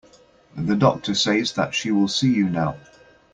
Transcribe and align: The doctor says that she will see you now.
The 0.57 0.75
doctor 0.75 1.13
says 1.13 1.53
that 1.53 1.75
she 1.75 1.91
will 1.91 2.07
see 2.07 2.33
you 2.33 2.49
now. 2.49 2.77